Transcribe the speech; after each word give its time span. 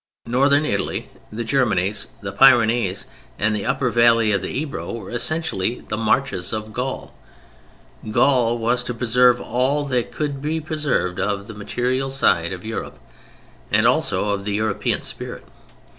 Northern 0.25 0.65
Italy, 0.65 1.11
the 1.31 1.43
Germanies, 1.43 2.07
the 2.21 2.31
Pyrenees 2.31 3.05
and 3.37 3.55
the 3.55 3.67
upper 3.67 3.91
valley 3.91 4.31
of 4.31 4.41
the 4.41 4.47
Ebro 4.49 4.91
were 4.93 5.11
essentially 5.11 5.81
the 5.89 5.95
marches 5.95 6.53
of 6.53 6.73
Gaul. 6.73 7.13
Gaul 8.09 8.57
was 8.57 8.81
to 8.85 8.95
preserve 8.95 9.39
all 9.39 9.83
that 9.85 10.11
could 10.11 10.41
be 10.41 10.59
preserved 10.59 11.19
of 11.19 11.45
the 11.45 11.53
material 11.53 12.09
side 12.09 12.51
of 12.51 12.65
Europe, 12.65 12.97
and 13.71 13.85
also 13.85 14.29
of 14.29 14.43
the 14.43 14.53
European 14.53 15.03
spirit. 15.03 15.45